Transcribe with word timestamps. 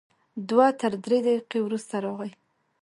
دوه 0.49 0.67
تر 0.79 0.91
درې 1.05 1.17
دقیقې 1.25 1.59
وروسته 1.63 1.95
راغی. 2.05 2.31